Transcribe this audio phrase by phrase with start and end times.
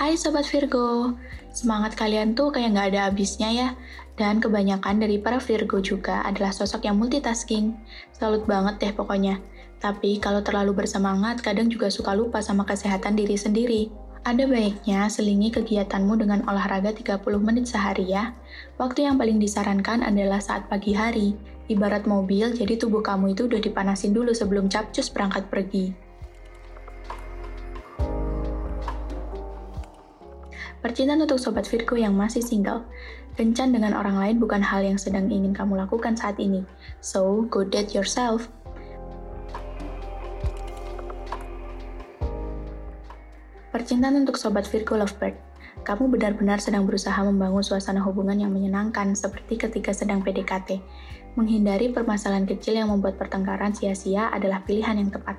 [0.00, 1.12] Hai Sobat Virgo,
[1.52, 3.68] semangat kalian tuh kayak nggak ada habisnya ya.
[4.16, 7.76] Dan kebanyakan dari para Virgo juga adalah sosok yang multitasking.
[8.08, 9.44] Salut banget deh pokoknya.
[9.76, 13.92] Tapi kalau terlalu bersemangat, kadang juga suka lupa sama kesehatan diri sendiri.
[14.24, 18.32] Ada baiknya selingi kegiatanmu dengan olahraga 30 menit sehari ya.
[18.80, 21.36] Waktu yang paling disarankan adalah saat pagi hari.
[21.68, 25.92] Ibarat mobil, jadi tubuh kamu itu udah dipanasin dulu sebelum capcus berangkat pergi.
[30.80, 32.88] Percintaan untuk Sobat Virgo yang masih single.
[33.36, 36.64] Kencan dengan orang lain bukan hal yang sedang ingin kamu lakukan saat ini.
[37.04, 38.48] So, go date yourself.
[43.76, 45.36] Percintaan untuk Sobat Virgo Lovebird.
[45.84, 50.80] Kamu benar-benar sedang berusaha membangun suasana hubungan yang menyenangkan seperti ketika sedang PDKT.
[51.36, 55.36] Menghindari permasalahan kecil yang membuat pertengkaran sia-sia adalah pilihan yang tepat.